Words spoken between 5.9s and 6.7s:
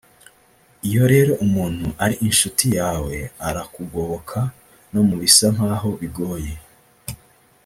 bigoye